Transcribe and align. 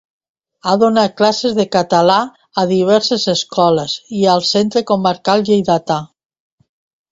Ha 0.69 0.71
donat 0.83 1.11
classes 1.19 1.53
de 1.59 1.65
català 1.75 2.15
a 2.63 2.65
diverses 2.73 3.27
escoles 3.35 3.99
i 4.23 4.27
al 4.35 4.43
Centre 4.55 4.85
Comarcal 4.95 5.49
Lleidatà. 5.53 6.03